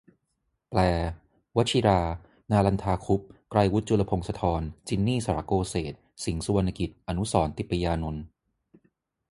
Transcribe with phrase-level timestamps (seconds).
[0.69, 0.79] แปล:
[1.55, 1.99] วชิรา
[2.51, 5.93] นาลันทา คุปต์ ไกรวุฒิ จุลพงศธร จินนี่ สาระโกเศศ
[6.23, 8.23] สิงห์ สุวรรณกิจ อนุสรณ์ ติปยานนท์